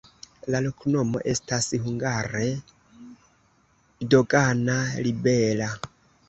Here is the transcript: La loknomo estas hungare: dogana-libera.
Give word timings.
La 0.53 0.59
loknomo 0.67 1.19
estas 1.33 1.67
hungare: 1.83 2.47
dogana-libera. 4.15 5.71